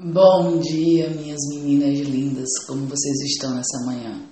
Bom 0.00 0.60
dia, 0.60 1.10
minhas 1.10 1.40
meninas 1.48 1.98
lindas, 2.06 2.48
como 2.68 2.86
vocês 2.86 3.16
estão 3.32 3.52
nessa 3.52 3.84
manhã? 3.84 4.22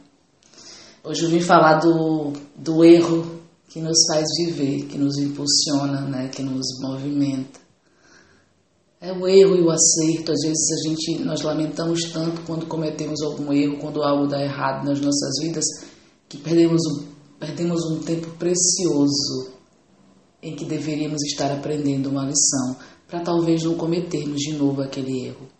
Hoje 1.02 1.24
eu 1.24 1.28
vim 1.28 1.40
falar 1.40 1.80
do, 1.80 2.34
do 2.54 2.84
erro 2.84 3.40
que 3.68 3.80
nos 3.80 3.98
faz 4.06 4.24
viver, 4.38 4.86
que 4.86 4.96
nos 4.96 5.18
impulsiona, 5.18 6.02
né, 6.02 6.28
que 6.28 6.40
nos 6.40 6.64
movimenta. 6.80 7.58
É 9.00 9.12
o 9.12 9.26
erro 9.26 9.56
e 9.56 9.62
o 9.62 9.70
acerto. 9.72 10.30
Às 10.30 10.40
vezes 10.42 10.70
a 10.70 10.88
gente, 10.88 11.24
nós 11.24 11.42
lamentamos 11.42 12.12
tanto 12.12 12.42
quando 12.42 12.66
cometemos 12.66 13.20
algum 13.22 13.52
erro, 13.52 13.78
quando 13.80 14.04
algo 14.04 14.28
dá 14.28 14.40
errado 14.40 14.86
nas 14.86 15.00
nossas 15.00 15.42
vidas, 15.42 15.64
que 16.28 16.36
perdemos 16.36 16.80
um, 16.86 17.06
perdemos 17.40 17.80
um 17.90 17.98
tempo 18.04 18.28
precioso 18.38 19.50
em 20.40 20.54
que 20.54 20.64
deveríamos 20.64 21.24
estar 21.24 21.50
aprendendo 21.50 22.08
uma 22.08 22.24
lição 22.24 22.76
para 23.08 23.18
talvez 23.18 23.64
não 23.64 23.74
cometermos 23.74 24.38
de 24.38 24.52
novo 24.52 24.80
aquele 24.80 25.26
erro. 25.26 25.55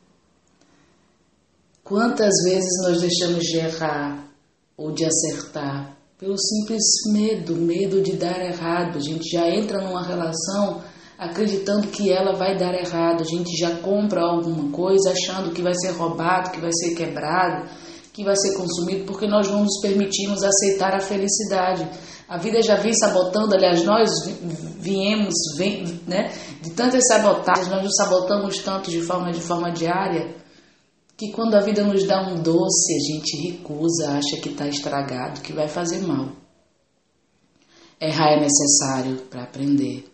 Quantas 1.86 2.34
vezes 2.42 2.82
nós 2.82 3.00
deixamos 3.00 3.45
de 3.45 3.58
errar 3.58 4.26
ou 4.76 4.90
de 4.90 5.04
acertar 5.04 5.96
pelo 6.18 6.36
simples 6.36 6.82
medo, 7.12 7.54
medo 7.54 8.02
de 8.02 8.16
dar 8.16 8.45
errado? 8.45 8.98
A 8.98 9.00
gente 9.00 9.30
já 9.30 9.48
entra 9.48 9.80
numa 9.80 10.04
relação 10.04 10.82
acreditando 11.16 11.86
que 11.86 12.10
ela 12.10 12.34
vai 12.34 12.59
dar 12.59 12.74
errado, 12.74 13.20
a 13.20 13.24
gente 13.24 13.56
já 13.56 13.76
compra 13.76 14.20
alguma 14.20 14.68
coisa 14.72 15.12
achando 15.12 15.52
que 15.52 15.62
vai 15.62 15.74
ser 15.76 15.92
roubado, 15.92 16.50
que 16.50 16.60
vai 16.60 16.72
ser 16.72 16.96
quebrado, 16.96 17.68
que 18.12 18.24
vai 18.24 18.34
ser 18.34 18.56
consumido, 18.56 19.04
porque 19.04 19.28
nós 19.28 19.48
não 19.48 19.62
nos 19.62 19.80
permitimos 19.80 20.42
aceitar 20.42 20.92
a 20.92 21.00
felicidade. 21.00 21.88
A 22.28 22.37
vida 22.37 22.60
já 22.62 22.74
vem 22.74 22.95
sabotando, 22.95 23.54
aliás, 23.54 23.84
nós 23.84 24.10
viemos 24.80 25.34
vem, 25.56 26.00
né, 26.04 26.32
de 26.60 26.73
tantas 26.73 27.06
sabotagens, 27.06 27.68
nós 27.68 27.84
nos 27.84 27.95
sabotamos 27.95 28.59
tanto 28.59 28.90
de 28.90 29.00
forma, 29.02 29.30
de 29.30 29.40
forma 29.40 29.70
diária, 29.70 30.45
que 31.16 31.32
quando 31.32 31.54
a 31.54 31.62
vida 31.62 31.82
nos 31.82 32.06
dá 32.06 32.28
um 32.28 32.42
doce, 32.42 32.95
a 32.95 33.12
gente 33.12 33.48
recusa, 33.48 34.10
acha 34.10 34.40
que 34.42 34.50
está 34.50 34.68
estragado, 34.68 35.40
que 35.40 35.52
vai 35.52 35.66
fazer 35.66 36.00
mal. 36.00 36.30
Errar 37.98 38.32
é 38.32 38.40
necessário 38.40 39.23
para 39.30 39.45
aprender. 39.45 40.04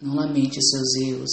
Não 0.00 0.14
lamente 0.14 0.58
seus 0.62 0.94
erros. 1.08 1.30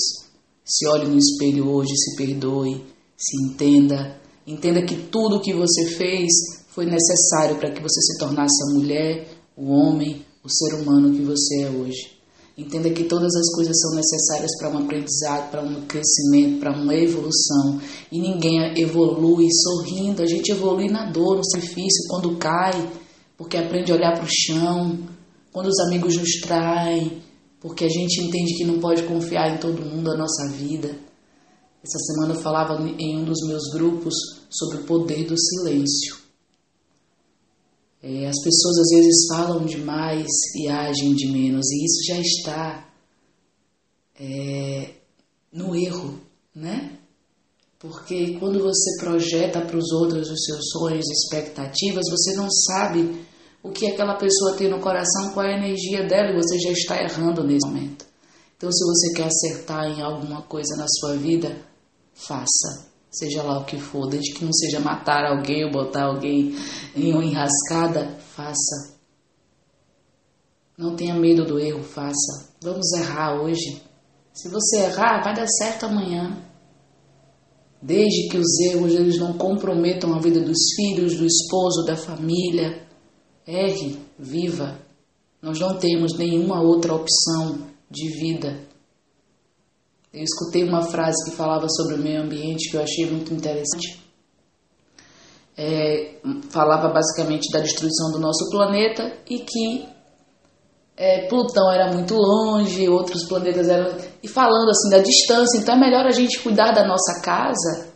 Se 0.63 0.87
olhe 0.87 1.07
no 1.07 1.17
espelho 1.17 1.69
hoje, 1.69 1.91
se 1.95 2.15
perdoe, 2.15 2.85
se 3.17 3.43
entenda. 3.43 4.19
Entenda 4.45 4.81
que 4.85 4.95
tudo 4.95 5.37
o 5.37 5.41
que 5.41 5.53
você 5.53 5.85
fez 5.87 6.29
foi 6.69 6.85
necessário 6.85 7.57
para 7.57 7.71
que 7.71 7.81
você 7.81 7.99
se 8.01 8.17
tornasse 8.17 8.55
a 8.63 8.73
mulher, 8.75 9.27
o 9.57 9.71
homem, 9.71 10.25
o 10.43 10.49
ser 10.49 10.75
humano 10.75 11.13
que 11.13 11.21
você 11.21 11.63
é 11.63 11.69
hoje. 11.69 12.16
Entenda 12.57 12.89
que 12.89 13.03
todas 13.03 13.35
as 13.35 13.53
coisas 13.53 13.79
são 13.79 13.95
necessárias 13.95 14.49
para 14.57 14.71
um 14.71 14.79
aprendizado, 14.79 15.51
para 15.51 15.61
um 15.61 15.85
crescimento, 15.85 16.59
para 16.59 16.71
uma 16.71 16.95
evolução. 16.95 17.79
E 18.11 18.19
ninguém 18.19 18.73
evolui 18.81 19.45
sorrindo, 19.61 20.23
a 20.23 20.25
gente 20.25 20.51
evolui 20.51 20.89
na 20.89 21.11
dor, 21.11 21.37
no 21.37 21.45
sacrifício, 21.45 22.07
quando 22.09 22.35
cai, 22.37 22.91
porque 23.37 23.57
aprende 23.57 23.91
a 23.91 23.95
olhar 23.95 24.13
para 24.13 24.25
o 24.25 24.27
chão, 24.27 24.97
quando 25.51 25.67
os 25.67 25.79
amigos 25.81 26.17
nos 26.17 26.31
traem, 26.41 27.21
porque 27.59 27.85
a 27.85 27.89
gente 27.89 28.23
entende 28.23 28.55
que 28.57 28.65
não 28.65 28.79
pode 28.79 29.03
confiar 29.03 29.53
em 29.53 29.59
todo 29.59 29.85
mundo 29.85 30.09
a 30.09 30.17
nossa 30.17 30.49
vida. 30.51 30.97
Essa 31.83 31.99
semana 31.99 32.33
eu 32.33 32.41
falava 32.41 32.81
em 32.97 33.17
um 33.17 33.23
dos 33.23 33.47
meus 33.47 33.69
grupos 33.71 34.15
sobre 34.49 34.77
o 34.77 34.83
poder 34.85 35.27
do 35.27 35.35
silêncio. 35.37 36.26
É, 38.01 38.27
as 38.27 38.41
pessoas 38.43 38.77
às 38.79 38.89
vezes 38.89 39.27
falam 39.27 39.65
demais 39.65 40.27
e 40.55 40.67
agem 40.67 41.15
de 41.15 41.27
menos, 41.31 41.65
e 41.71 41.85
isso 41.85 42.05
já 42.07 42.19
está 42.19 42.89
é, 44.19 44.91
no 45.51 45.75
erro, 45.75 46.19
né? 46.55 46.97
Porque 47.79 48.37
quando 48.39 48.61
você 48.61 48.97
projeta 48.99 49.61
para 49.61 49.77
os 49.77 49.91
outros 49.91 50.29
os 50.29 50.45
seus 50.45 50.69
sonhos 50.71 51.05
e 51.07 51.11
expectativas, 51.11 52.03
você 52.09 52.35
não 52.35 52.49
sabe 52.49 53.25
o 53.61 53.71
que 53.71 53.87
aquela 53.87 54.15
pessoa 54.15 54.55
tem 54.55 54.69
no 54.69 54.79
coração, 54.79 55.31
qual 55.33 55.45
é 55.45 55.53
a 55.53 55.57
energia 55.57 56.07
dela, 56.07 56.31
e 56.31 56.41
você 56.41 56.57
já 56.59 56.71
está 56.71 57.01
errando 57.01 57.43
nesse 57.43 57.67
momento. 57.67 58.05
Então, 58.55 58.71
se 58.71 58.83
você 58.83 59.13
quer 59.13 59.27
acertar 59.27 59.85
em 59.85 60.01
alguma 60.01 60.41
coisa 60.43 60.75
na 60.75 60.87
sua 60.87 61.15
vida, 61.15 61.55
faça 62.13 62.87
seja 63.17 63.43
lá 63.43 63.59
o 63.59 63.65
que 63.65 63.77
for, 63.77 64.07
desde 64.07 64.33
que 64.33 64.45
não 64.45 64.53
seja 64.53 64.79
matar 64.79 65.25
alguém 65.25 65.65
ou 65.65 65.71
botar 65.71 66.05
alguém 66.05 66.55
em 66.95 67.13
uma 67.13 67.23
enrascada, 67.23 68.17
faça. 68.35 68.97
Não 70.77 70.95
tenha 70.95 71.15
medo 71.15 71.45
do 71.45 71.59
erro, 71.59 71.83
faça. 71.83 72.53
Vamos 72.61 72.91
errar 72.93 73.41
hoje. 73.41 73.81
Se 74.33 74.49
você 74.49 74.83
errar, 74.83 75.23
vai 75.23 75.33
dar 75.33 75.47
certo 75.47 75.87
amanhã. 75.87 76.37
Desde 77.81 78.29
que 78.29 78.37
os 78.37 78.59
erros 78.71 78.93
eles 78.93 79.17
não 79.17 79.33
comprometam 79.33 80.13
a 80.13 80.19
vida 80.19 80.39
dos 80.39 80.57
filhos, 80.75 81.15
do 81.15 81.25
esposo, 81.25 81.85
da 81.85 81.95
família. 81.95 82.87
Erre, 83.45 83.97
viva. 84.19 84.79
Nós 85.41 85.59
não 85.59 85.77
temos 85.77 86.17
nenhuma 86.17 86.61
outra 86.61 86.93
opção 86.93 87.67
de 87.89 88.09
vida 88.19 88.67
eu 90.17 90.23
escutei 90.23 90.63
uma 90.63 90.81
frase 90.81 91.29
que 91.29 91.35
falava 91.35 91.67
sobre 91.69 91.95
o 91.95 91.99
meio 91.99 92.23
ambiente 92.23 92.71
que 92.71 92.77
eu 92.77 92.81
achei 92.81 93.05
muito 93.09 93.33
interessante. 93.33 94.01
É, 95.55 96.15
falava 96.49 96.89
basicamente 96.89 97.51
da 97.51 97.59
destruição 97.59 98.11
do 98.11 98.19
nosso 98.19 98.49
planeta 98.49 99.13
e 99.29 99.39
que 99.39 99.87
é, 100.95 101.27
Plutão 101.27 101.71
era 101.71 101.93
muito 101.93 102.15
longe, 102.15 102.89
outros 102.89 103.27
planetas 103.27 103.69
eram. 103.69 103.95
E 104.21 104.27
falando 104.27 104.69
assim 104.69 104.89
da 104.89 104.99
distância, 104.99 105.59
então 105.59 105.75
é 105.75 105.79
melhor 105.79 106.05
a 106.05 106.11
gente 106.11 106.39
cuidar 106.39 106.71
da 106.71 106.87
nossa 106.87 107.21
casa 107.21 107.89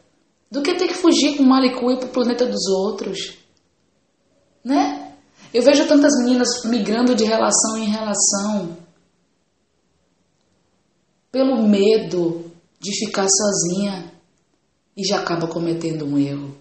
do 0.51 0.61
que 0.61 0.75
ter 0.75 0.87
que 0.87 0.93
fugir 0.93 1.37
com 1.37 1.43
malicuia 1.43 1.97
para 1.97 2.07
o 2.07 2.11
planeta 2.11 2.45
dos 2.45 2.67
outros. 2.67 3.37
Né? 4.63 5.13
Eu 5.53 5.63
vejo 5.63 5.87
tantas 5.87 6.13
meninas 6.19 6.63
migrando 6.65 7.15
de 7.15 7.23
relação 7.23 7.77
em 7.77 7.89
relação 7.89 8.77
pelo 11.31 11.67
medo 11.67 12.51
de 12.79 12.91
ficar 12.99 13.27
sozinha 13.29 14.11
e 14.97 15.07
já 15.07 15.19
acaba 15.19 15.47
cometendo 15.47 16.05
um 16.05 16.17
erro. 16.17 16.55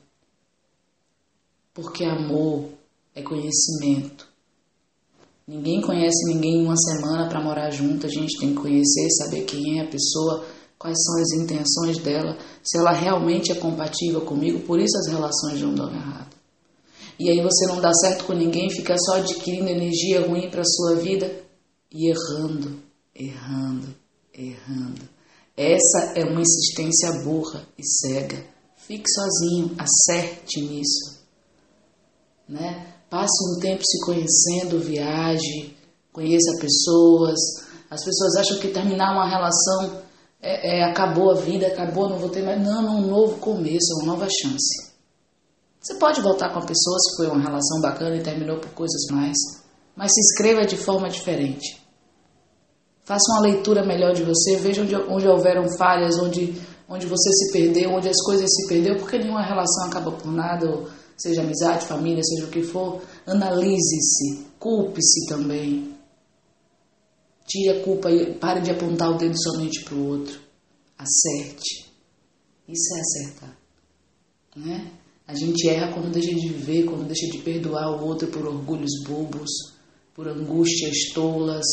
Porque 1.74 2.04
amor 2.04 2.70
é 3.14 3.22
conhecimento. 3.22 4.28
Ninguém 5.46 5.80
conhece 5.80 6.32
ninguém 6.32 6.60
em 6.60 6.64
uma 6.64 6.76
semana 6.76 7.28
para 7.28 7.42
morar 7.42 7.70
junto, 7.70 8.06
a 8.06 8.08
gente 8.08 8.38
tem 8.38 8.50
que 8.54 8.60
conhecer, 8.60 9.10
saber 9.10 9.44
quem 9.44 9.80
é 9.80 9.82
a 9.82 9.88
pessoa, 9.88 10.46
quais 10.78 10.96
são 11.02 11.20
as 11.20 11.32
intenções 11.32 11.98
dela, 11.98 12.38
se 12.62 12.78
ela 12.78 12.92
realmente 12.92 13.50
é 13.50 13.56
compatível 13.56 14.20
comigo, 14.20 14.60
por 14.60 14.78
isso 14.78 14.96
as 14.98 15.08
relações 15.08 15.60
não 15.60 15.74
dão 15.74 15.92
errado. 15.92 16.36
E 17.18 17.28
aí 17.28 17.42
você 17.42 17.66
não 17.66 17.80
dá 17.80 17.92
certo 17.92 18.24
com 18.24 18.32
ninguém, 18.32 18.70
fica 18.70 18.96
só 18.96 19.16
adquirindo 19.16 19.68
energia 19.68 20.26
ruim 20.26 20.48
para 20.48 20.62
sua 20.64 20.94
vida 20.96 21.30
e 21.92 22.08
errando, 22.08 22.80
errando, 23.14 23.88
errando. 24.34 25.08
Essa 25.56 26.12
é 26.16 26.24
uma 26.24 26.40
insistência 26.40 27.12
burra 27.24 27.66
e 27.76 27.82
cega. 27.84 28.44
Fique 28.76 29.08
sozinho, 29.10 29.76
acerte 29.78 30.60
nisso. 30.60 31.20
Né? 32.48 32.94
Passe 33.08 33.56
um 33.56 33.60
tempo 33.60 33.82
se 33.84 34.00
conhecendo, 34.04 34.80
viaje, 34.80 35.76
conheça 36.12 36.58
pessoas. 36.60 37.38
As 37.90 38.04
pessoas 38.04 38.36
acham 38.36 38.58
que 38.58 38.68
terminar 38.68 39.12
uma 39.12 39.28
relação 39.28 40.02
é, 40.40 40.78
é, 40.78 40.84
acabou 40.84 41.30
a 41.30 41.34
vida, 41.34 41.66
acabou, 41.66 42.08
não 42.08 42.18
vou 42.18 42.30
ter 42.30 42.42
mais. 42.42 42.62
Não, 42.62 42.86
é 42.86 42.90
um 42.90 43.06
novo 43.06 43.38
começo, 43.38 43.92
é 43.92 44.02
uma 44.02 44.14
nova 44.14 44.26
chance. 44.26 44.90
Você 45.80 45.94
pode 45.94 46.20
voltar 46.20 46.52
com 46.52 46.58
a 46.58 46.66
pessoa 46.66 46.98
se 46.98 47.16
foi 47.16 47.26
uma 47.26 47.40
relação 47.40 47.80
bacana 47.80 48.16
e 48.16 48.22
terminou 48.22 48.58
por 48.58 48.70
coisas 48.70 49.00
mais, 49.10 49.36
mas 49.96 50.12
se 50.12 50.20
inscreva 50.20 50.66
de 50.66 50.76
forma 50.76 51.08
diferente. 51.08 51.79
Faça 53.10 53.32
uma 53.32 53.40
leitura 53.40 53.84
melhor 53.84 54.14
de 54.14 54.22
você, 54.22 54.54
veja 54.58 54.82
onde, 54.82 54.94
onde 54.94 55.26
houveram 55.26 55.66
falhas, 55.76 56.16
onde, 56.16 56.54
onde 56.88 57.06
você 57.06 57.28
se 57.32 57.50
perdeu, 57.50 57.90
onde 57.90 58.08
as 58.08 58.22
coisas 58.22 58.48
se 58.48 58.68
perdeu, 58.68 58.98
porque 58.98 59.18
nenhuma 59.18 59.42
relação 59.42 59.86
acaba 59.86 60.12
por 60.12 60.30
nada, 60.30 60.86
seja 61.16 61.42
amizade, 61.42 61.86
família, 61.86 62.22
seja 62.22 62.46
o 62.46 62.50
que 62.50 62.62
for. 62.62 63.02
Analise-se, 63.26 64.46
culpe-se 64.60 65.26
também. 65.26 65.92
Tire 67.48 67.70
a 67.70 67.82
culpa 67.82 68.12
e 68.12 68.32
pare 68.34 68.60
de 68.60 68.70
apontar 68.70 69.10
o 69.10 69.18
dedo 69.18 69.34
somente 69.42 69.82
para 69.82 69.96
o 69.96 70.06
outro. 70.06 70.38
Acerte. 70.96 71.90
Isso 72.68 72.94
é 72.94 73.00
acertar. 73.00 73.58
Né? 74.54 74.88
A 75.26 75.34
gente 75.34 75.68
erra 75.68 75.92
quando 75.92 76.12
deixa 76.12 76.32
de 76.32 76.48
viver, 76.48 76.84
quando 76.84 77.08
deixa 77.08 77.26
de 77.26 77.38
perdoar 77.38 77.90
o 77.90 78.06
outro 78.06 78.28
por 78.28 78.46
orgulhos 78.46 79.02
bobos, 79.04 79.50
por 80.14 80.28
angústias 80.28 81.12
tolas 81.12 81.66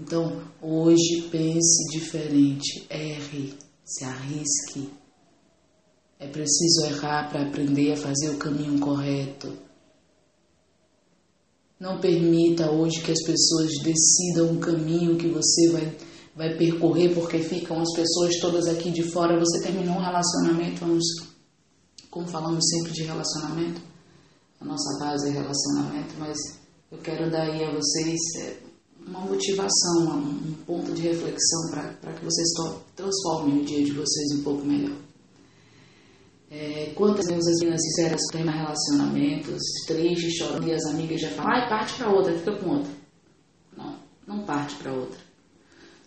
então, 0.00 0.40
hoje 0.62 1.28
pense 1.30 1.86
diferente, 1.90 2.86
erre, 2.88 3.52
se 3.84 4.02
arrisque. 4.02 4.90
É 6.18 6.26
preciso 6.26 6.86
errar 6.86 7.28
para 7.28 7.42
aprender 7.42 7.92
a 7.92 7.96
fazer 7.98 8.30
o 8.30 8.38
caminho 8.38 8.80
correto. 8.80 9.52
Não 11.78 12.00
permita 12.00 12.70
hoje 12.70 13.02
que 13.02 13.12
as 13.12 13.22
pessoas 13.22 13.70
decidam 13.82 14.54
o 14.54 14.58
caminho 14.58 15.18
que 15.18 15.28
você 15.28 15.70
vai, 15.70 15.96
vai 16.34 16.56
percorrer 16.56 17.14
porque 17.14 17.38
ficam 17.38 17.80
as 17.80 17.92
pessoas 17.94 18.38
todas 18.40 18.68
aqui 18.68 18.90
de 18.90 19.02
fora. 19.02 19.38
Você 19.38 19.62
terminou 19.62 19.96
um 19.96 20.02
relacionamento, 20.02 20.80
vamos, 20.80 21.04
como 22.10 22.26
falamos 22.26 22.64
sempre 22.70 22.92
de 22.92 23.02
relacionamento, 23.02 23.82
a 24.60 24.64
nossa 24.64 24.98
base 24.98 25.28
é 25.28 25.32
relacionamento, 25.32 26.14
mas 26.18 26.38
eu 26.90 26.98
quero 26.98 27.30
dar 27.30 27.42
aí 27.42 27.64
a 27.64 27.70
vocês 27.70 28.18
é, 28.40 28.69
uma 29.10 29.20
motivação, 29.20 30.18
um, 30.18 30.54
ponto 30.64 30.92
de 30.92 31.02
reflexão 31.02 31.70
para 31.70 32.12
que 32.12 32.24
vocês 32.24 32.48
transformem 32.94 33.60
o 33.60 33.64
dia 33.64 33.84
de 33.84 33.92
vocês 33.92 34.38
um 34.38 34.42
pouco 34.44 34.64
melhor. 34.64 34.96
É, 36.48 36.92
quantas 36.96 37.26
vezes 37.26 37.46
as 37.46 37.58
meninas 37.58 37.82
sinceras 37.82 38.20
têm 38.32 38.44
relacionamentos 38.44 39.60
tristes, 39.86 40.34
chorando 40.34 40.66
e 40.66 40.72
as 40.72 40.84
amigas 40.86 41.20
já 41.20 41.30
falam, 41.30 41.52
ai, 41.52 41.68
parte 41.68 41.94
para 41.94 42.12
outra, 42.12 42.38
fica 42.38 42.56
com 42.56 42.70
outra. 42.70 42.92
Não, 43.76 43.96
não 44.26 44.44
parte 44.44 44.76
para 44.76 44.92
outra. 44.92 45.18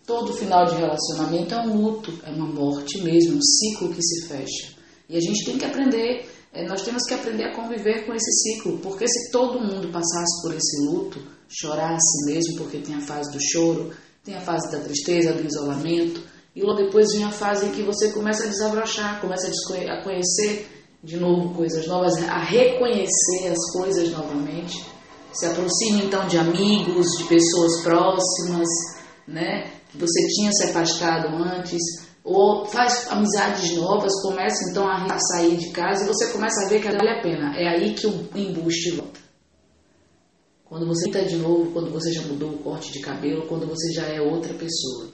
Todo 0.06 0.34
final 0.34 0.66
de 0.66 0.74
relacionamento 0.74 1.54
é 1.54 1.60
um 1.60 1.82
luto, 1.82 2.12
é 2.24 2.30
uma 2.30 2.46
morte 2.46 3.02
mesmo, 3.02 3.38
um 3.38 3.42
ciclo 3.42 3.94
que 3.94 4.02
se 4.02 4.26
fecha. 4.28 4.74
E 5.08 5.16
a 5.16 5.20
gente 5.20 5.44
tem 5.44 5.58
que 5.58 5.64
aprender, 5.64 6.20
é, 6.20 6.26
nós 6.62 6.82
temos 6.82 7.02
que 7.04 7.14
aprender 7.14 7.44
a 7.44 7.54
conviver 7.54 8.06
com 8.06 8.14
esse 8.14 8.30
ciclo, 8.30 8.78
porque 8.78 9.08
se 9.08 9.30
todo 9.32 9.60
mundo 9.60 9.90
passasse 9.90 10.42
por 10.42 10.54
esse 10.54 10.86
luto, 10.86 11.20
chorasse 11.48 12.26
mesmo, 12.26 12.56
porque 12.58 12.78
tem 12.78 12.94
a 12.94 13.00
fase 13.00 13.32
do 13.32 13.42
choro, 13.42 13.92
tem 14.24 14.36
a 14.36 14.40
fase 14.40 14.70
da 14.70 14.78
tristeza, 14.78 15.32
do 15.32 15.44
isolamento, 15.44 16.22
e 16.54 16.62
logo 16.62 16.84
depois 16.84 17.12
vem 17.12 17.24
a 17.24 17.32
fase 17.32 17.66
em 17.66 17.72
que 17.72 17.82
você 17.82 18.12
começa 18.12 18.44
a 18.44 18.46
desabrochar, 18.46 19.20
começa 19.20 19.48
a 19.48 20.02
conhecer 20.04 20.68
de 21.02 21.16
novo 21.18 21.54
coisas 21.54 21.86
novas, 21.86 22.16
a 22.28 22.38
reconhecer 22.38 23.48
as 23.50 23.72
coisas 23.72 24.10
novamente. 24.10 24.82
Se 25.32 25.46
aproxime 25.46 26.04
então 26.04 26.26
de 26.28 26.38
amigos, 26.38 27.06
de 27.18 27.24
pessoas 27.24 27.82
próximas, 27.82 28.68
né? 29.26 29.70
Que 29.90 29.98
você 29.98 30.26
tinha 30.28 30.50
se 30.52 30.64
afastado 30.64 31.34
antes, 31.36 31.82
ou 32.24 32.64
faz 32.64 33.06
amizades 33.10 33.76
novas, 33.76 34.10
começa 34.22 34.70
então 34.70 34.88
a 34.88 35.18
sair 35.18 35.58
de 35.58 35.70
casa 35.70 36.04
e 36.04 36.08
você 36.08 36.32
começa 36.32 36.64
a 36.64 36.68
ver 36.70 36.80
que 36.80 36.90
vale 36.90 37.10
a 37.10 37.20
pena. 37.20 37.54
É 37.54 37.68
aí 37.68 37.92
que 37.92 38.06
o 38.06 38.28
embuste 38.34 38.92
volta. 38.92 39.20
Quando 40.64 40.86
você 40.86 41.06
está 41.06 41.20
de 41.20 41.36
novo, 41.36 41.70
quando 41.72 41.92
você 41.92 42.10
já 42.10 42.22
mudou 42.22 42.50
o 42.50 42.58
corte 42.58 42.90
de 42.92 43.00
cabelo, 43.00 43.46
quando 43.46 43.66
você 43.66 43.92
já 43.92 44.06
é 44.06 44.22
outra 44.22 44.54
pessoa. 44.54 45.10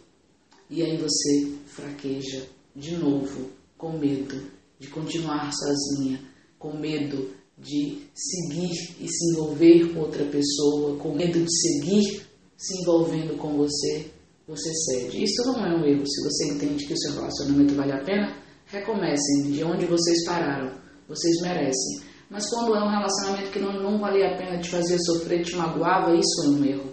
E 0.71 0.83
aí 0.85 0.97
você 0.97 1.53
fraqueja 1.67 2.47
de 2.77 2.97
novo, 2.97 3.51
com 3.77 3.99
medo 3.99 4.41
de 4.79 4.87
continuar 4.87 5.51
sozinha, 5.53 6.21
com 6.59 6.79
medo 6.79 7.31
de 7.59 8.07
seguir 8.15 8.95
e 9.01 9.09
se 9.09 9.33
envolver 9.33 9.93
com 9.93 10.01
outra 10.01 10.25
pessoa, 10.27 10.97
com 10.97 11.15
medo 11.15 11.41
de 11.45 11.61
seguir 11.61 12.23
se 12.57 12.83
envolvendo 12.83 13.37
com 13.37 13.57
você, 13.57 14.11
você 14.51 14.69
cede. 14.75 15.23
Isso 15.23 15.47
não 15.47 15.65
é 15.65 15.77
um 15.77 15.85
erro. 15.85 16.05
Se 16.05 16.23
você 16.25 16.53
entende 16.53 16.85
que 16.85 16.93
o 16.93 16.99
seu 16.99 17.15
relacionamento 17.15 17.75
vale 17.75 17.93
a 17.93 18.03
pena, 18.03 18.37
recomecem 18.67 19.53
de 19.53 19.63
onde 19.63 19.87
vocês 19.87 20.25
pararam. 20.27 20.73
Vocês 21.09 21.41
merecem. 21.43 22.03
Mas 22.29 22.49
quando 22.51 22.75
é 22.75 22.83
um 22.83 22.91
relacionamento 22.91 23.51
que 23.51 23.61
não, 23.61 23.81
não 23.81 23.99
valia 23.99 24.33
a 24.33 24.37
pena 24.37 24.61
te 24.61 24.69
fazer 24.69 24.99
sofrer, 24.99 25.45
te 25.45 25.55
magoava, 25.57 26.15
isso 26.15 26.45
é 26.45 26.49
um 26.49 26.65
erro. 26.65 26.93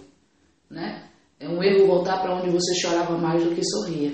Né? 0.70 1.04
É 1.40 1.48
um 1.48 1.62
erro 1.62 1.86
voltar 1.86 2.20
para 2.20 2.36
onde 2.36 2.50
você 2.50 2.74
chorava 2.76 3.16
mais 3.18 3.42
do 3.42 3.54
que 3.54 3.64
sorria. 3.64 4.12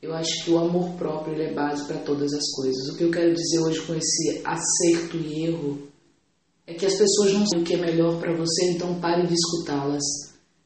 Eu 0.00 0.14
acho 0.14 0.44
que 0.44 0.50
o 0.50 0.58
amor 0.58 0.90
próprio 0.94 1.40
é 1.40 1.52
base 1.52 1.86
para 1.86 1.98
todas 1.98 2.32
as 2.32 2.50
coisas. 2.56 2.88
O 2.88 2.96
que 2.96 3.04
eu 3.04 3.10
quero 3.10 3.34
dizer 3.34 3.60
hoje 3.60 3.80
com 3.82 3.94
esse 3.94 4.42
acerto 4.44 5.16
e 5.16 5.46
erro 5.46 5.78
é 6.66 6.74
que 6.74 6.86
as 6.86 6.96
pessoas 6.96 7.32
não 7.32 7.46
sabem 7.46 7.62
o 7.62 7.66
que 7.66 7.74
é 7.74 7.78
melhor 7.78 8.18
para 8.18 8.36
você, 8.36 8.70
então 8.70 8.98
pare 9.00 9.26
de 9.26 9.34
escutá-las. 9.34 10.02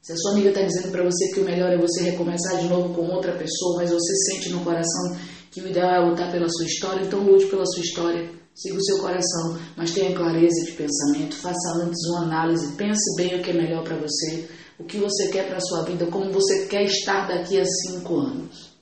Se 0.06 0.12
a 0.12 0.16
sua 0.16 0.32
amiga 0.32 0.50
está 0.50 0.62
dizendo 0.62 0.92
para 0.92 1.02
você 1.02 1.32
que 1.32 1.40
o 1.40 1.44
melhor 1.44 1.72
é 1.72 1.78
você 1.78 2.04
recomeçar 2.04 2.60
de 2.60 2.68
novo 2.68 2.94
com 2.94 3.12
outra 3.12 3.32
pessoa, 3.32 3.78
mas 3.78 3.90
você 3.90 4.14
sente 4.30 4.50
no 4.50 4.62
coração 4.62 5.16
que 5.50 5.60
o 5.60 5.68
ideal 5.68 5.90
é 5.90 6.08
lutar 6.08 6.30
pela 6.30 6.48
sua 6.48 6.64
história, 6.64 7.04
então 7.04 7.24
lute 7.24 7.46
pela 7.46 7.66
sua 7.66 7.82
história. 7.82 8.30
Siga 8.54 8.76
o 8.76 8.84
seu 8.84 8.98
coração, 9.00 9.58
mas 9.76 9.90
tenha 9.90 10.14
clareza 10.14 10.64
de 10.64 10.72
pensamento, 10.72 11.34
faça 11.34 11.72
antes 11.82 11.98
uma 12.10 12.22
análise, 12.22 12.72
pense 12.76 13.16
bem 13.16 13.38
o 13.38 13.42
que 13.42 13.50
é 13.50 13.54
melhor 13.54 13.82
para 13.82 13.96
você 13.96 14.48
o 14.78 14.84
que 14.84 14.98
você 14.98 15.28
quer 15.28 15.48
para 15.48 15.56
a 15.56 15.60
sua 15.60 15.84
vida, 15.84 16.06
como 16.06 16.32
você 16.32 16.66
quer 16.66 16.84
estar 16.84 17.26
daqui 17.26 17.58
a 17.58 17.64
cinco 17.64 18.18
anos. 18.18 18.76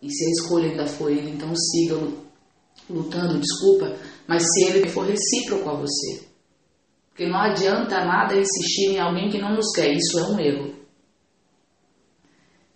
E 0.00 0.10
se 0.10 0.24
a 0.24 0.30
escolha 0.30 0.70
ainda 0.70 0.86
for 0.86 1.10
ele, 1.10 1.30
então 1.30 1.52
siga 1.56 1.96
lutando, 2.88 3.40
desculpa, 3.40 3.96
mas 4.26 4.44
se 4.44 4.64
ele 4.64 4.88
for 4.88 5.04
recíproco 5.04 5.68
a 5.68 5.74
você. 5.74 6.27
Porque 7.18 7.26
não 7.26 7.40
adianta 7.40 8.04
nada 8.04 8.36
insistir 8.36 8.92
em 8.92 9.00
alguém 9.00 9.28
que 9.28 9.40
não 9.40 9.56
nos 9.56 9.72
quer, 9.74 9.92
isso 9.92 10.20
é 10.20 10.22
um 10.22 10.38
erro. 10.38 10.74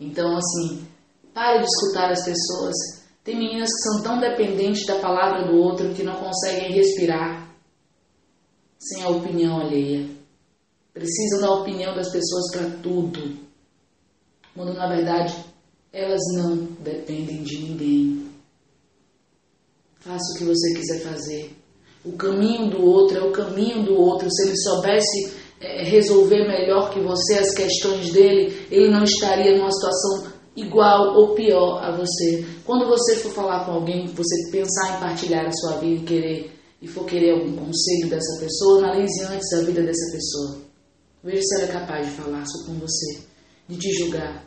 Então, 0.01 0.37
assim, 0.37 0.85
pare 1.33 1.61
de 1.61 1.67
escutar 1.67 2.11
as 2.11 2.25
pessoas. 2.25 2.75
Tem 3.23 3.37
meninas 3.37 3.71
que 3.71 3.89
são 3.89 4.03
tão 4.03 4.19
dependentes 4.19 4.85
da 4.85 4.99
palavra 4.99 5.47
do 5.47 5.57
outro 5.57 5.95
que 5.95 6.03
não 6.03 6.17
conseguem 6.17 6.73
respirar 6.73 7.49
sem 8.81 9.05
a 9.05 9.11
opinião 9.11 9.61
alheia 9.61 10.11
precisam 10.93 11.41
da 11.41 11.55
opinião 11.55 11.95
das 11.95 12.11
pessoas 12.11 12.51
para 12.53 12.71
tudo, 12.83 13.39
quando 14.55 14.75
na 14.75 14.89
verdade 14.89 15.35
elas 15.93 16.21
não 16.35 16.57
dependem 16.81 17.43
de 17.43 17.59
ninguém. 17.59 18.33
Faça 19.97 20.35
o 20.35 20.39
que 20.39 20.45
você 20.45 20.75
quiser 20.75 21.01
fazer. 21.01 21.62
O 22.05 22.13
caminho 22.13 22.69
do 22.69 22.85
outro 22.85 23.19
é 23.19 23.23
o 23.23 23.33
caminho 23.33 23.85
do 23.85 23.95
outro. 23.99 24.29
Se 24.31 24.49
ele 24.49 24.57
soubesse 24.59 25.35
é, 25.61 25.85
resolver 25.85 26.47
melhor 26.49 26.91
que 26.91 27.01
você 27.01 27.39
as 27.39 27.55
questões 27.55 28.13
dele, 28.13 28.67
ele 28.71 28.91
não 28.91 29.05
estaria 29.05 29.57
numa 29.57 29.71
situação 29.71 30.33
igual 30.57 31.17
ou 31.17 31.35
pior 31.35 31.83
a 31.83 31.97
você. 31.97 32.45
Quando 32.65 32.87
você 32.87 33.17
for 33.17 33.33
falar 33.33 33.65
com 33.65 33.73
alguém, 33.73 34.07
você 34.09 34.51
pensar 34.51 34.97
em 34.97 35.01
partilhar 35.01 35.47
a 35.47 35.53
sua 35.53 35.79
vida 35.79 36.03
e 36.03 36.05
querer 36.05 36.53
e 36.83 36.89
for 36.89 37.05
querer 37.05 37.31
algum 37.31 37.55
conselho 37.55 38.11
dessa 38.11 38.41
pessoa, 38.41 38.79
analise 38.79 39.23
antes 39.23 39.53
a 39.53 39.63
vida 39.63 39.83
dessa 39.83 40.11
pessoa. 40.11 40.59
Veja 41.23 41.41
se 41.41 41.55
ela 41.55 41.65
é 41.65 41.73
capaz 41.73 42.07
de 42.07 42.13
falar 42.13 42.45
com 42.67 42.75
você, 42.75 43.21
de 43.69 43.79
te 43.79 43.93
julgar. 43.93 44.45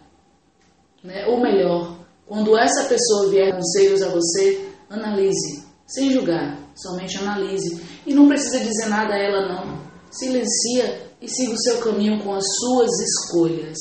Né? 1.01 1.25
Ou 1.27 1.39
melhor, 1.39 1.97
quando 2.25 2.57
essa 2.57 2.89
pessoa 2.89 3.29
vier 3.29 3.55
conselhos 3.55 4.01
a 4.01 4.09
você, 4.09 4.67
analise, 4.89 5.63
sem 5.87 6.11
julgar, 6.11 6.59
somente 6.75 7.17
analise. 7.17 7.81
E 8.05 8.13
não 8.13 8.27
precisa 8.27 8.59
dizer 8.59 8.87
nada 8.87 9.13
a 9.13 9.17
ela, 9.17 9.47
não. 9.47 9.81
Silencia 10.11 11.11
e 11.21 11.27
siga 11.27 11.53
o 11.53 11.61
seu 11.61 11.79
caminho 11.79 12.21
com 12.23 12.33
as 12.33 12.43
suas 12.59 12.91
escolhas. 12.99 13.77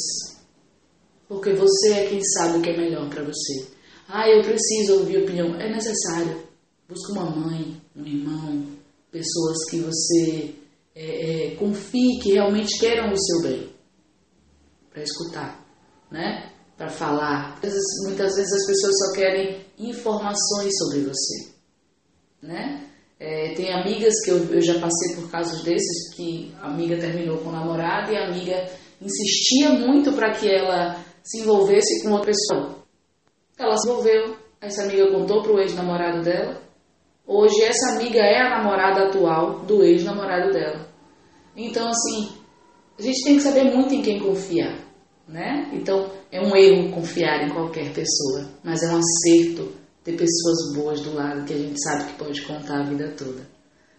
Porque 1.28 1.52
você 1.52 1.92
é 1.92 2.06
quem 2.06 2.22
sabe 2.22 2.58
o 2.58 2.62
que 2.62 2.70
é 2.70 2.76
melhor 2.76 3.08
para 3.10 3.24
você. 3.24 3.68
Ah, 4.08 4.28
eu 4.28 4.42
preciso 4.42 5.00
ouvir 5.00 5.18
opinião. 5.18 5.54
É 5.60 5.70
necessário. 5.70 6.44
Busque 6.88 7.12
uma 7.12 7.30
mãe, 7.30 7.80
um 7.96 8.06
irmão, 8.06 8.66
pessoas 9.10 9.64
que 9.70 9.80
você 9.80 10.54
é, 10.94 11.52
é, 11.52 11.56
confie 11.56 12.20
que 12.20 12.32
realmente 12.32 12.78
queiram 12.78 13.12
o 13.12 13.18
seu 13.18 13.42
bem, 13.42 13.72
para 14.90 15.02
escutar, 15.02 15.66
né? 16.10 16.52
Para 16.76 16.88
falar. 16.88 17.60
Muitas 18.04 18.36
vezes 18.36 18.52
as 18.52 18.66
pessoas 18.66 18.94
só 18.98 19.12
querem 19.12 19.64
informações 19.78 20.70
sobre 20.78 21.00
você, 21.00 21.53
né? 22.44 22.84
É, 23.18 23.54
tem 23.54 23.72
amigas 23.72 24.12
que 24.24 24.30
eu, 24.30 24.38
eu, 24.52 24.60
já 24.60 24.74
passei 24.80 25.16
por 25.16 25.30
casos 25.30 25.62
desses 25.62 26.14
que 26.14 26.52
a 26.60 26.66
amiga 26.66 26.96
terminou 26.96 27.38
com 27.38 27.48
o 27.48 27.52
namorado 27.52 28.12
e 28.12 28.16
a 28.16 28.26
amiga 28.26 28.68
insistia 29.00 29.70
muito 29.70 30.12
para 30.12 30.32
que 30.32 30.48
ela 30.48 30.96
se 31.22 31.40
envolvesse 31.40 32.02
com 32.02 32.12
outra 32.12 32.32
pessoa. 32.32 32.78
Ela 33.58 33.76
se 33.76 33.88
envolveu, 33.88 34.36
essa 34.60 34.82
amiga 34.82 35.10
contou 35.10 35.42
para 35.42 35.52
o 35.52 35.60
ex-namorado 35.60 36.22
dela, 36.22 36.60
Hoje 37.26 37.62
essa 37.62 37.94
amiga 37.94 38.18
é 38.18 38.38
a 38.38 38.50
namorada 38.50 39.06
atual 39.06 39.60
do 39.60 39.82
ex-namorado 39.82 40.52
dela. 40.52 40.86
Então, 41.56 41.88
assim, 41.88 42.28
a 42.98 43.02
gente 43.02 43.24
tem 43.24 43.36
que 43.36 43.42
saber 43.42 43.64
muito 43.74 43.94
em 43.94 44.02
quem 44.02 44.20
confiar, 44.20 44.78
né? 45.26 45.70
Então, 45.72 46.10
é 46.30 46.38
um 46.38 46.54
erro 46.54 46.92
confiar 46.92 47.46
em 47.46 47.50
qualquer 47.50 47.94
pessoa, 47.94 48.46
mas 48.62 48.82
é 48.82 48.88
um 48.88 48.98
acerto 48.98 49.72
ter 50.04 50.12
pessoas 50.12 50.74
boas 50.76 51.00
do 51.00 51.14
lado 51.14 51.44
que 51.44 51.54
a 51.54 51.58
gente 51.58 51.82
sabe 51.82 52.12
que 52.12 52.18
pode 52.18 52.42
contar 52.42 52.80
a 52.80 52.88
vida 52.88 53.12
toda, 53.16 53.48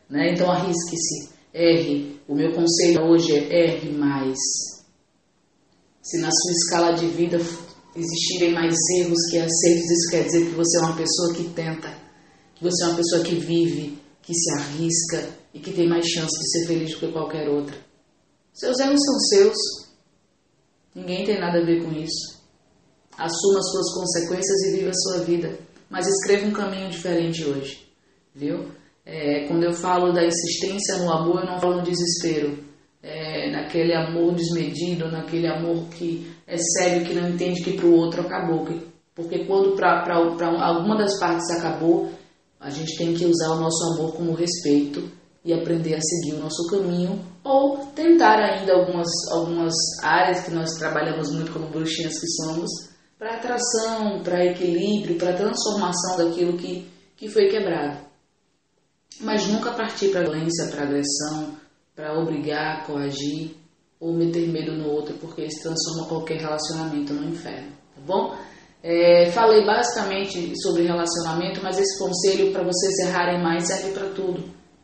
né? 0.09 0.33
Então, 0.33 0.50
arrisque-se, 0.51 1.29
erre. 1.53 2.21
O 2.27 2.35
meu 2.35 2.53
conselho 2.53 3.01
hoje 3.09 3.35
é 3.35 3.65
erre 3.65 3.91
mais. 3.91 4.38
Se 6.01 6.19
na 6.19 6.29
sua 6.31 6.51
escala 6.51 6.91
de 6.93 7.07
vida 7.07 7.38
existirem 7.95 8.53
mais 8.53 8.75
erros 9.00 9.19
que 9.31 9.38
acertos, 9.38 9.91
isso 9.91 10.12
quer 10.12 10.24
dizer 10.25 10.45
que 10.45 10.55
você 10.55 10.77
é 10.77 10.81
uma 10.81 10.95
pessoa 10.95 11.33
que 11.33 11.50
tenta 11.50 12.05
que 12.55 12.63
você 12.63 12.83
é 12.83 12.88
uma 12.88 12.95
pessoa 12.95 13.24
que 13.24 13.35
vive, 13.35 14.01
que 14.21 14.33
se 14.33 14.51
arrisca 14.53 15.38
e 15.53 15.59
que 15.59 15.74
tem 15.74 15.88
mais 15.88 16.07
chance 16.07 16.39
de 16.39 16.51
ser 16.51 16.67
feliz 16.67 16.91
do 16.91 17.00
que 17.00 17.12
qualquer 17.12 17.50
outra. 17.50 17.75
Seus 18.53 18.79
erros 18.79 19.00
são 19.03 19.19
seus. 19.19 19.57
Ninguém 20.95 21.25
tem 21.25 21.39
nada 21.39 21.59
a 21.59 21.65
ver 21.65 21.83
com 21.83 21.91
isso. 21.91 22.41
Assuma 23.17 23.59
as 23.59 23.69
suas 23.69 23.93
consequências 23.93 24.62
e 24.63 24.71
viva 24.77 24.89
a 24.89 24.93
sua 24.93 25.24
vida. 25.25 25.59
Mas 25.89 26.07
escreva 26.07 26.47
um 26.47 26.51
caminho 26.51 26.89
diferente 26.89 27.43
hoje. 27.43 27.85
Viu? 28.33 28.71
É, 29.05 29.47
quando 29.47 29.63
eu 29.63 29.73
falo 29.73 30.11
da 30.11 30.25
insistência 30.25 30.97
no 30.97 31.11
amor, 31.11 31.41
eu 31.41 31.45
não 31.45 31.59
falo 31.59 31.77
no 31.77 31.83
desespero. 31.83 32.57
É, 33.03 33.51
naquele 33.51 33.93
amor 33.93 34.33
desmedido, 34.33 35.11
naquele 35.11 35.47
amor 35.47 35.85
que 35.89 36.27
é 36.47 36.57
cego, 36.57 37.05
que 37.05 37.13
não 37.13 37.29
entende 37.29 37.63
que 37.63 37.73
para 37.73 37.85
o 37.85 37.95
outro 37.95 38.21
acabou. 38.21 38.67
Porque 39.13 39.45
quando 39.45 39.75
para 39.75 40.15
alguma 40.15 40.97
das 40.97 41.19
partes 41.19 41.49
acabou, 41.51 42.11
a 42.59 42.69
gente 42.71 42.97
tem 42.97 43.13
que 43.13 43.25
usar 43.25 43.51
o 43.51 43.59
nosso 43.59 43.93
amor 43.93 44.13
como 44.15 44.33
respeito 44.33 45.07
e 45.43 45.53
aprender 45.53 45.93
a 45.93 46.01
seguir 46.01 46.35
o 46.35 46.39
nosso 46.39 46.67
caminho 46.67 47.23
ou 47.43 47.77
tentar 47.93 48.39
ainda 48.39 48.73
algumas, 48.73 49.07
algumas 49.31 49.73
áreas 50.01 50.43
que 50.43 50.51
nós 50.51 50.71
trabalhamos 50.79 51.31
muito 51.31 51.51
como 51.51 51.67
bruxinhas 51.67 52.19
que 52.19 52.27
somos 52.27 52.94
para 53.17 53.36
atração, 53.36 54.22
para 54.24 54.45
equilíbrio, 54.45 55.17
para 55.17 55.34
transformação 55.34 56.17
daquilo 56.17 56.57
que, 56.57 56.88
que 57.15 57.29
foi 57.29 57.48
quebrado. 57.48 58.00
Mas 59.22 59.48
nunca 59.48 59.72
partir 59.72 60.10
para 60.10 60.24
violência, 60.24 60.67
para 60.67 60.84
agressão, 60.84 61.55
para 61.95 62.19
obrigar, 62.19 62.86
coagir 62.86 63.51
ou 64.00 64.13
meter 64.13 64.48
medo 64.50 64.74
no 64.74 64.89
outro, 64.89 65.15
porque 65.17 65.45
isso 65.45 65.63
transforma 65.63 66.07
qualquer 66.10 66.39
relacionamento 66.41 67.13
no 67.13 67.29
inferno, 67.29 67.72
tá 67.95 68.01
bom? 68.05 68.38
É, 68.84 69.31
falei 69.31 69.65
basicamente 69.65 70.53
sobre 70.62 70.84
relacionamento, 70.84 71.60
mas 71.63 71.79
esse 71.79 71.98
conselho 71.98 72.51
para 72.51 72.63
vocês 72.63 73.07
errarem 73.07 73.41
mais 73.41 73.65
serve 73.65 73.91
para 73.93 74.10
tudo, 74.10 74.43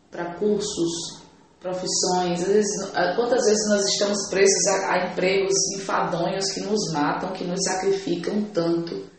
para 0.10 0.34
cursos, 0.36 1.21
profissões. 1.62 2.46
Vezes, 2.46 2.92
quantas 3.16 3.46
vezes 3.46 3.70
nós 3.70 3.86
estamos 3.86 4.30
presos 4.30 4.68
a, 4.68 4.94
a 4.94 5.12
empregos 5.12 5.54
enfadonhos 5.78 6.52
que 6.52 6.62
nos 6.62 6.92
matam, 6.92 7.32
que 7.32 7.46
nos 7.46 7.64
sacrificam 7.64 8.42
tanto? 8.54 9.10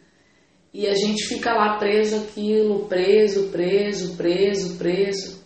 E 0.75 0.87
a 0.87 0.94
gente 0.94 1.26
fica 1.26 1.54
lá 1.54 1.78
preso 1.78 2.16
aquilo, 2.16 2.87
preso, 2.87 3.49
preso, 3.49 4.16
preso, 4.16 4.76
preso, 4.76 5.42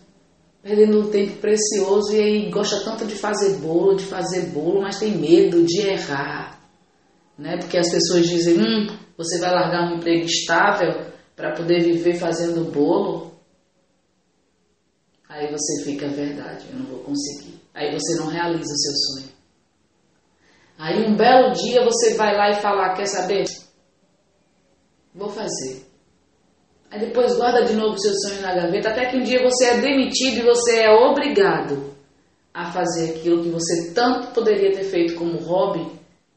perdendo 0.63 1.01
um 1.01 1.11
tempo 1.11 1.37
precioso 1.37 2.15
e 2.15 2.19
aí 2.19 2.49
gosta 2.49 2.79
tanto 2.83 3.05
de 3.05 3.15
fazer 3.15 3.57
bolo, 3.57 3.95
de 3.95 4.05
fazer 4.05 4.47
bolo, 4.47 4.81
mas 4.81 4.99
tem 4.99 5.17
medo 5.17 5.63
de 5.65 5.81
errar, 5.81 6.61
né? 7.37 7.57
Porque 7.57 7.77
as 7.77 7.91
pessoas 7.91 8.25
dizem, 8.25 8.57
hum, 8.57 8.87
você 9.17 9.37
vai 9.39 9.51
largar 9.51 9.91
um 9.91 9.97
emprego 9.97 10.25
estável 10.25 11.07
para 11.35 11.53
poder 11.53 11.83
viver 11.83 12.15
fazendo 12.15 12.71
bolo? 12.71 13.36
Aí 15.37 15.51
você 15.51 15.83
fica, 15.83 16.07
é 16.07 16.09
verdade, 16.09 16.65
eu 16.71 16.79
não 16.79 16.85
vou 16.87 16.99
conseguir. 17.03 17.61
Aí 17.71 17.93
você 17.93 18.15
não 18.15 18.25
realiza 18.25 18.73
o 18.73 18.77
seu 18.77 18.93
sonho. 18.95 19.31
Aí 20.79 21.05
um 21.05 21.15
belo 21.15 21.53
dia 21.53 21.85
você 21.85 22.15
vai 22.15 22.35
lá 22.35 22.49
e 22.49 22.59
fala, 22.59 22.95
quer 22.95 23.05
saber? 23.05 23.45
Vou 25.13 25.29
fazer. 25.29 25.85
Aí 26.89 26.99
depois 27.01 27.35
guarda 27.35 27.65
de 27.65 27.75
novo 27.75 27.93
o 27.93 27.99
seu 27.99 28.15
sonho 28.15 28.41
na 28.41 28.55
gaveta, 28.55 28.89
até 28.89 29.11
que 29.11 29.17
um 29.17 29.23
dia 29.23 29.43
você 29.43 29.65
é 29.65 29.79
demitido 29.79 30.39
e 30.39 30.43
você 30.43 30.79
é 30.79 30.89
obrigado 30.89 31.93
a 32.51 32.71
fazer 32.71 33.11
aquilo 33.11 33.43
que 33.43 33.49
você 33.49 33.91
tanto 33.93 34.33
poderia 34.33 34.71
ter 34.71 34.85
feito 34.85 35.13
como 35.13 35.37
hobby 35.37 35.85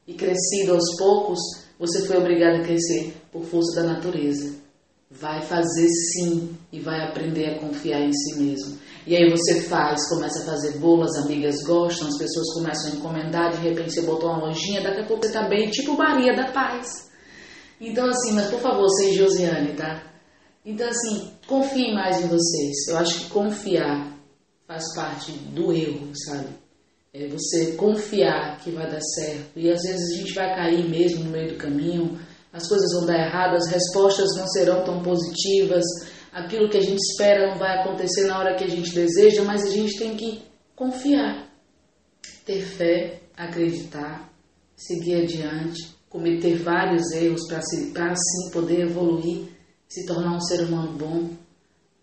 e 0.05 0.13
crescido 0.13 0.73
aos 0.75 0.95
poucos, 0.95 1.39
você 1.79 2.05
foi 2.05 2.17
obrigado 2.17 2.61
a 2.61 2.63
crescer 2.63 3.15
por 3.31 3.43
força 3.45 3.81
da 3.81 3.93
natureza. 3.93 4.61
Vai 5.11 5.41
fazer 5.41 5.87
sim 5.87 6.57
e 6.71 6.79
vai 6.79 7.05
aprender 7.05 7.45
a 7.47 7.59
confiar 7.59 8.01
em 8.01 8.13
si 8.13 8.39
mesmo. 8.39 8.79
E 9.05 9.15
aí 9.15 9.29
você 9.29 9.61
faz, 9.63 10.07
começa 10.07 10.41
a 10.41 10.45
fazer 10.45 10.77
bolo, 10.77 11.03
as 11.03 11.15
amigas 11.17 11.63
gostam, 11.63 12.07
as 12.07 12.17
pessoas 12.17 12.53
começam 12.53 12.91
a 12.91 12.95
encomendar, 12.95 13.51
de 13.51 13.67
repente 13.67 13.93
você 13.93 14.01
botou 14.03 14.29
uma 14.29 14.47
lojinha, 14.47 14.81
daqui 14.81 15.01
a 15.01 15.05
pouco 15.05 15.25
você 15.25 15.33
tá 15.33 15.47
bem, 15.47 15.69
tipo 15.69 15.97
Maria 15.97 16.35
da 16.35 16.51
Paz. 16.51 17.09
Então 17.79 18.07
assim, 18.07 18.33
mas 18.33 18.49
por 18.49 18.61
favor, 18.61 18.87
seja 18.89 19.23
Josiane, 19.23 19.73
tá? 19.73 20.03
Então 20.63 20.87
assim, 20.87 21.31
confie 21.47 21.93
mais 21.93 22.21
em 22.21 22.27
vocês. 22.27 22.87
Eu 22.87 22.97
acho 22.97 23.19
que 23.19 23.29
confiar 23.29 24.11
faz 24.67 24.95
parte 24.95 25.31
do 25.31 25.73
erro, 25.73 26.11
sabe? 26.13 26.47
É 27.13 27.27
você 27.27 27.73
confiar 27.73 28.57
que 28.59 28.71
vai 28.71 28.89
dar 28.89 29.01
certo. 29.01 29.57
E 29.57 29.69
às 29.69 29.81
vezes 29.81 30.13
a 30.13 30.17
gente 30.17 30.33
vai 30.33 30.55
cair 30.55 30.87
mesmo 30.87 31.25
no 31.25 31.31
meio 31.31 31.49
do 31.49 31.57
caminho, 31.57 32.17
as 32.53 32.67
coisas 32.67 32.91
vão 32.93 33.05
dar 33.05 33.17
errado, 33.17 33.55
as 33.55 33.67
respostas 33.67 34.35
não 34.35 34.47
serão 34.47 34.83
tão 34.83 35.01
positivas, 35.01 35.83
aquilo 36.31 36.69
que 36.69 36.77
a 36.77 36.81
gente 36.81 36.99
espera 36.99 37.49
não 37.49 37.57
vai 37.57 37.79
acontecer 37.79 38.25
na 38.27 38.37
hora 38.37 38.55
que 38.55 38.63
a 38.63 38.69
gente 38.69 38.93
deseja, 38.93 39.43
mas 39.43 39.63
a 39.63 39.69
gente 39.69 39.97
tem 39.97 40.15
que 40.15 40.41
confiar, 40.75 41.47
ter 42.45 42.61
fé, 42.61 43.21
acreditar, 43.37 44.29
seguir 44.75 45.23
adiante, 45.23 45.95
cometer 46.09 46.57
vários 46.57 47.09
erros 47.11 47.41
para 47.47 47.59
assim 48.11 48.51
poder 48.51 48.81
evoluir, 48.81 49.45
se 49.87 50.05
tornar 50.05 50.35
um 50.35 50.41
ser 50.41 50.65
humano 50.65 50.97
bom. 50.97 51.29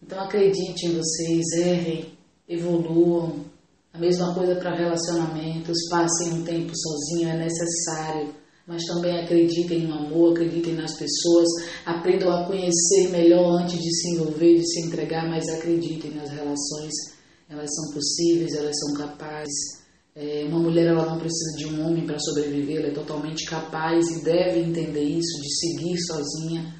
Então 0.02 0.18
acredite 0.20 0.86
em 0.86 0.96
vocês, 0.96 1.44
errem, 1.58 2.12
evoluam. 2.48 3.44
A 3.92 3.98
mesma 3.98 4.32
coisa 4.32 4.54
para 4.56 4.76
relacionamentos, 4.76 5.76
passem 5.90 6.34
um 6.34 6.44
tempo 6.44 6.72
sozinho, 6.74 7.30
é 7.30 7.36
necessário 7.36 8.32
mas 8.68 8.84
também 8.84 9.18
acreditem 9.18 9.86
no 9.86 9.94
amor, 9.94 10.32
acreditem 10.32 10.74
nas 10.74 10.94
pessoas, 10.98 11.48
aprendam 11.86 12.30
a 12.30 12.44
conhecer 12.46 13.08
melhor 13.10 13.62
antes 13.62 13.78
de 13.80 13.90
se 13.90 14.10
envolver, 14.10 14.56
de 14.56 14.70
se 14.70 14.86
entregar, 14.86 15.26
mas 15.26 15.48
acreditem 15.48 16.10
nas 16.10 16.28
relações, 16.28 16.92
elas 17.48 17.70
são 17.74 17.94
possíveis, 17.94 18.52
elas 18.52 18.76
são 18.78 18.92
capazes. 18.92 19.78
É, 20.14 20.44
uma 20.46 20.58
mulher 20.58 20.88
ela 20.88 21.06
não 21.06 21.18
precisa 21.18 21.56
de 21.56 21.66
um 21.66 21.86
homem 21.86 22.04
para 22.04 22.18
sobreviver, 22.18 22.76
ela 22.76 22.88
é 22.88 22.94
totalmente 22.94 23.46
capaz 23.46 24.06
e 24.10 24.22
deve 24.22 24.60
entender 24.60 25.04
isso, 25.04 25.40
de 25.40 25.54
seguir 25.60 25.96
sozinha. 26.02 26.74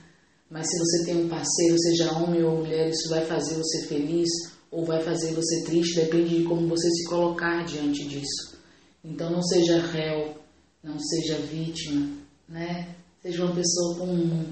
Mas 0.51 0.67
se 0.69 0.79
você 0.79 1.07
tem 1.07 1.25
um 1.25 1.29
parceiro, 1.29 1.79
seja 1.79 2.13
homem 2.13 2.45
ou 2.45 2.59
mulher, 2.59 2.91
isso 2.91 3.09
vai 3.09 3.25
fazer 3.25 3.55
você 3.55 3.87
feliz 3.87 4.29
ou 4.71 4.85
vai 4.85 5.03
fazer 5.03 5.33
você 5.33 5.65
triste, 5.65 6.01
depende 6.01 6.41
de 6.41 6.45
como 6.45 6.69
você 6.69 6.91
se 6.91 7.09
colocar 7.09 7.65
diante 7.65 8.07
disso. 8.07 8.59
Então 9.03 9.31
não 9.31 9.43
seja 9.43 9.81
réu, 9.81 10.37
não 10.83 10.99
seja 10.99 11.39
vítima, 11.39 12.09
né? 12.49 12.95
Seja 13.23 13.45
uma 13.45 13.55
pessoa 13.55 13.97
comum, 13.97 14.45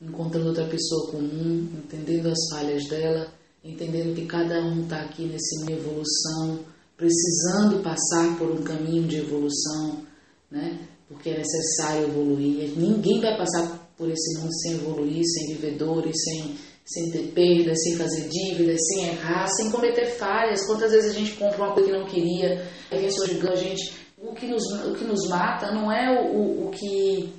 encontrando 0.00 0.48
outra 0.48 0.66
pessoa 0.66 1.10
comum, 1.10 1.68
entendendo 1.78 2.28
as 2.28 2.38
falhas 2.50 2.88
dela, 2.88 3.32
entendendo 3.62 4.14
que 4.14 4.26
cada 4.26 4.64
um 4.64 4.82
está 4.82 5.02
aqui 5.02 5.26
nesse 5.26 5.64
meio 5.64 5.78
evolução, 5.78 6.60
precisando 6.96 7.82
passar 7.82 8.36
por 8.38 8.50
um 8.50 8.62
caminho 8.62 9.06
de 9.06 9.18
evolução, 9.18 10.02
né? 10.50 10.88
Porque 11.08 11.30
é 11.30 11.38
necessário 11.38 12.08
evoluir. 12.08 12.72
Ninguém 12.76 13.20
vai 13.20 13.36
passar 13.36 13.88
por 13.96 14.10
esse 14.10 14.38
mundo 14.38 14.54
sem 14.62 14.72
evoluir, 14.72 15.22
sem 15.24 15.54
viver 15.54 15.76
dores, 15.76 16.14
sem, 16.24 16.56
sem 16.84 17.10
ter 17.10 17.32
perdas, 17.32 17.82
sem 17.82 17.96
fazer 17.96 18.28
dívidas, 18.28 18.78
sem 18.88 19.08
errar, 19.08 19.46
sem 19.48 19.70
cometer 19.70 20.06
falhas. 20.16 20.66
Quantas 20.66 20.92
vezes 20.92 21.10
a 21.10 21.18
gente 21.18 21.32
compra 21.32 21.64
uma 21.64 21.74
coisa 21.74 21.90
que 21.90 21.98
não 21.98 22.06
queria, 22.06 22.66
vem 22.90 23.10
julgando 23.10 23.52
a 23.52 23.56
gente 23.56 24.07
o 24.20 24.34
que 24.34 24.46
nos, 24.46 24.64
o 24.84 24.94
que 24.94 25.04
nos 25.04 25.28
mata 25.28 25.70
não 25.72 25.90
é 25.90 26.20
o, 26.20 26.66
o, 26.66 26.70
que, 26.70 27.32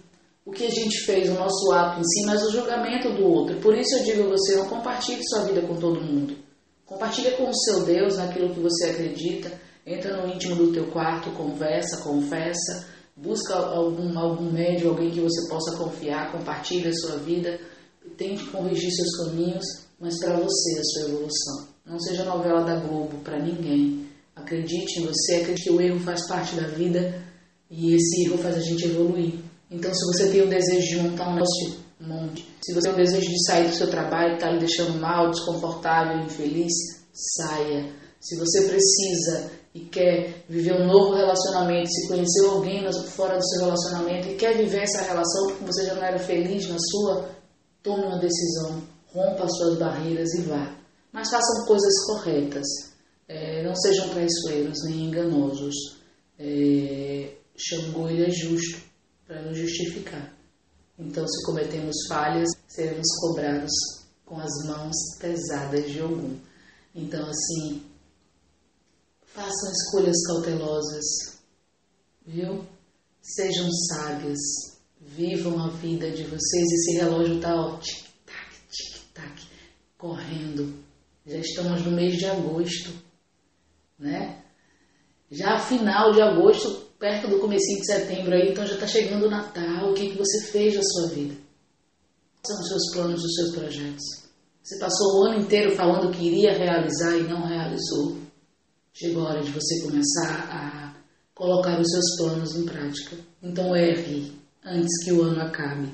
o 0.45 0.51
que 0.51 0.65
a 0.65 0.69
gente 0.69 1.05
fez, 1.05 1.29
o 1.29 1.33
nosso 1.33 1.71
ato 1.73 1.99
em 1.99 2.03
si, 2.03 2.25
mas 2.25 2.43
o 2.43 2.51
julgamento 2.51 3.13
do 3.13 3.25
outro. 3.25 3.57
Por 3.57 3.77
isso 3.77 3.97
eu 3.97 4.03
digo 4.03 4.23
a 4.23 4.29
você, 4.29 4.55
não 4.55 4.67
compartilhe 4.67 5.21
sua 5.27 5.43
vida 5.43 5.61
com 5.61 5.75
todo 5.75 6.01
mundo. 6.01 6.35
Compartilhe 6.85 7.31
com 7.31 7.49
o 7.49 7.53
seu 7.53 7.85
Deus 7.85 8.17
naquilo 8.17 8.53
que 8.53 8.59
você 8.59 8.89
acredita. 8.89 9.51
Entra 9.85 10.17
no 10.17 10.33
íntimo 10.33 10.55
do 10.55 10.71
teu 10.71 10.87
quarto, 10.87 11.31
conversa, 11.31 12.01
confessa, 12.03 12.87
busca 13.15 13.55
algum, 13.55 14.17
algum 14.17 14.51
médio, 14.51 14.89
alguém 14.89 15.11
que 15.11 15.19
você 15.19 15.47
possa 15.49 15.77
confiar, 15.77 16.31
compartilhe 16.31 16.87
a 16.87 16.93
sua 16.93 17.17
vida, 17.17 17.59
tente 18.17 18.43
corrigir 18.45 18.91
seus 18.91 19.17
caminhos, 19.17 19.65
mas 19.99 20.17
para 20.19 20.37
você, 20.37 20.79
a 20.79 20.83
sua 20.83 21.09
evolução. 21.09 21.67
Não 21.85 21.99
seja 21.99 22.23
novela 22.23 22.63
da 22.63 22.75
Globo 22.75 23.17
para 23.23 23.39
ninguém. 23.39 24.08
Acredite 24.41 24.99
em 24.99 25.05
você, 25.05 25.35
acredite 25.35 25.63
que 25.63 25.71
o 25.71 25.81
erro 25.81 25.99
faz 25.99 26.27
parte 26.27 26.55
da 26.55 26.67
vida 26.67 27.21
e 27.69 27.93
esse 27.93 28.25
erro 28.25 28.37
faz 28.37 28.57
a 28.57 28.61
gente 28.61 28.85
evoluir. 28.85 29.35
Então, 29.69 29.93
se 29.93 30.05
você 30.05 30.29
tem 30.31 30.41
o 30.41 30.49
desejo 30.49 30.87
de 30.87 30.95
montar 30.97 31.29
um 31.29 31.33
negócio, 31.33 31.77
monte. 31.99 32.47
Se 32.61 32.73
você 32.73 32.87
tem 32.87 32.93
o 32.93 33.05
desejo 33.05 33.29
de 33.29 33.45
sair 33.45 33.67
do 33.67 33.75
seu 33.75 33.89
trabalho 33.89 34.35
está 34.35 34.49
lhe 34.49 34.59
deixando 34.59 34.99
mal, 34.99 35.29
desconfortável, 35.29 36.25
infeliz, 36.25 36.71
saia. 37.13 37.91
Se 38.19 38.37
você 38.37 38.61
precisa 38.63 39.51
e 39.75 39.81
quer 39.81 40.43
viver 40.49 40.73
um 40.73 40.87
novo 40.87 41.13
relacionamento, 41.13 41.89
se 41.89 42.07
conheceu 42.07 42.51
alguém 42.51 42.83
fora 43.09 43.37
do 43.37 43.47
seu 43.47 43.65
relacionamento 43.65 44.29
e 44.29 44.35
quer 44.35 44.57
viver 44.57 44.83
essa 44.83 45.03
relação 45.03 45.47
porque 45.47 45.65
você 45.65 45.85
já 45.85 45.93
não 45.93 46.03
era 46.03 46.17
feliz 46.17 46.67
na 46.67 46.77
sua, 46.79 47.29
tome 47.83 48.05
uma 48.05 48.19
decisão, 48.19 48.81
rompa 49.13 49.43
as 49.43 49.55
suas 49.57 49.77
barreiras 49.77 50.33
e 50.33 50.41
vá. 50.41 50.75
Mas 51.11 51.29
façam 51.29 51.65
coisas 51.65 51.93
corretas 52.05 52.88
é, 53.29 53.61
não 53.61 53.75
sejam 53.75 54.09
traiçoeiros 54.09 54.83
nem 54.85 55.05
enganosos. 55.05 55.75
É, 56.39 57.31
Xangô 57.55 58.09
ele 58.09 58.25
é 58.25 58.31
justo 58.31 58.81
para 59.27 59.43
nos 59.43 59.55
justificar. 59.55 60.33
Então, 60.97 61.25
se 61.27 61.45
cometemos 61.45 61.95
falhas, 62.09 62.49
seremos 62.67 63.07
cobrados 63.21 63.71
com 64.25 64.39
as 64.39 64.51
mãos 64.65 64.95
pesadas 65.19 65.91
de 65.91 65.99
algum. 65.99 66.35
Então, 66.95 67.23
assim, 67.29 67.83
façam 69.27 69.71
escolhas 69.71 70.17
cautelosas, 70.25 71.05
viu? 72.25 72.65
Sejam 73.21 73.69
sábias, 73.89 74.39
vivam 74.99 75.63
a 75.63 75.69
vida 75.69 76.09
de 76.09 76.23
vocês. 76.23 76.71
Esse 76.71 76.97
relógio 76.97 77.35
está, 77.35 77.55
ó, 77.55 77.77
tic-tac, 77.77 78.55
tic-tac, 78.71 79.43
correndo. 79.97 80.83
Já 81.27 81.37
estamos 81.37 81.85
no 81.85 81.91
mês 81.91 82.17
de 82.17 82.25
agosto 82.25 83.08
né? 83.99 84.41
Já 85.31 85.59
final 85.59 86.11
de 86.13 86.21
agosto, 86.21 86.87
perto 86.97 87.27
do 87.27 87.39
começo 87.39 87.65
de 87.65 87.85
setembro 87.85 88.33
aí, 88.33 88.51
então 88.51 88.65
já 88.65 88.73
está 88.73 88.87
chegando 88.87 89.27
o 89.27 89.29
Natal. 89.29 89.91
O 89.91 89.93
que, 89.93 90.09
que 90.09 90.17
você 90.17 90.47
fez 90.47 90.75
da 90.75 90.81
sua 90.81 91.09
vida? 91.09 91.35
Quais 92.41 92.47
são 92.47 92.61
os 92.61 92.67
seus 92.67 92.93
planos, 92.93 93.23
os 93.23 93.35
seus 93.35 93.55
projetos? 93.55 94.29
Você 94.63 94.79
passou 94.79 95.07
o 95.07 95.25
ano 95.25 95.41
inteiro 95.41 95.75
falando 95.75 96.11
que 96.11 96.25
iria 96.25 96.57
realizar 96.57 97.17
e 97.17 97.23
não 97.23 97.45
realizou. 97.45 98.17
Chegou 98.93 99.25
a 99.25 99.31
hora 99.31 99.41
de 99.41 99.51
você 99.51 99.81
começar 99.81 100.49
a 100.51 100.95
colocar 101.33 101.79
os 101.79 101.87
seus 101.89 102.17
planos 102.17 102.55
em 102.55 102.65
prática. 102.65 103.17
Então 103.41 103.75
erre 103.75 104.33
antes 104.63 105.03
que 105.03 105.11
o 105.11 105.23
ano 105.23 105.41
acabe. 105.41 105.89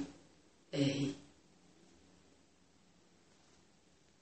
Erre. 0.72 1.16